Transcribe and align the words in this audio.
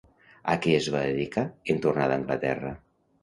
A 0.53 0.55
què 0.63 0.71
es 0.77 0.87
va 0.95 1.01
dedicar 1.09 1.43
en 1.73 1.83
tornar 1.85 2.09
d'Anglaterra? 2.13 2.73